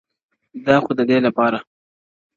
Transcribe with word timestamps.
•دا 0.65 0.75
خو 0.83 0.91
ددې 0.97 1.17
لپاره. 1.27 1.59